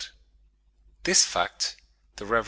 This 1.03 1.23
fact, 1.25 1.77
the 2.15 2.25
Rev. 2.25 2.33
L. 2.37 2.39